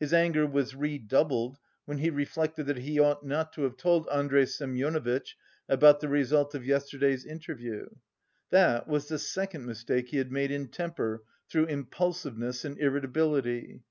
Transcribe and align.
His 0.00 0.12
anger 0.12 0.44
was 0.44 0.74
redoubled 0.74 1.56
when 1.84 1.98
he 1.98 2.10
reflected 2.10 2.66
that 2.66 2.78
he 2.78 2.98
ought 2.98 3.24
not 3.24 3.52
to 3.52 3.62
have 3.62 3.76
told 3.76 4.08
Andrey 4.08 4.44
Semyonovitch 4.44 5.36
about 5.68 6.00
the 6.00 6.08
result 6.08 6.52
of 6.52 6.66
yesterday's 6.66 7.24
interview. 7.24 7.86
That 8.50 8.88
was 8.88 9.06
the 9.06 9.20
second 9.20 9.66
mistake 9.66 10.08
he 10.08 10.16
had 10.16 10.32
made 10.32 10.50
in 10.50 10.66
temper, 10.66 11.22
through 11.48 11.66
impulsiveness 11.66 12.64
and 12.64 12.76
irritability.... 12.80 13.84